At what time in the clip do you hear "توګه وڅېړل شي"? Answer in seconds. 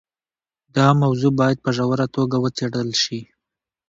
2.15-3.19